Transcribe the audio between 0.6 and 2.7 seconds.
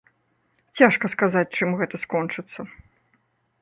Цяжка сказаць, чым гэта скончыцца.